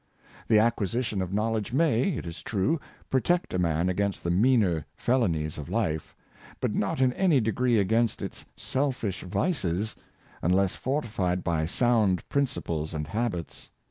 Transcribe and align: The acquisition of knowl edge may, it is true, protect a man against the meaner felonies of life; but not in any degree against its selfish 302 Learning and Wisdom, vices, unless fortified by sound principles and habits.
The 0.47 0.57
acquisition 0.57 1.21
of 1.21 1.31
knowl 1.31 1.57
edge 1.57 1.71
may, 1.71 2.01
it 2.17 2.25
is 2.25 2.41
true, 2.41 2.79
protect 3.11 3.53
a 3.53 3.59
man 3.59 3.87
against 3.87 4.23
the 4.23 4.31
meaner 4.31 4.87
felonies 4.97 5.59
of 5.59 5.69
life; 5.69 6.15
but 6.59 6.73
not 6.73 7.01
in 7.01 7.13
any 7.13 7.39
degree 7.39 7.77
against 7.77 8.19
its 8.19 8.43
selfish 8.57 9.19
302 9.19 9.37
Learning 9.37 9.45
and 9.45 9.53
Wisdom, 9.53 9.79
vices, 9.79 9.95
unless 10.41 10.75
fortified 10.75 11.43
by 11.43 11.67
sound 11.67 12.27
principles 12.29 12.95
and 12.95 13.05
habits. 13.09 13.69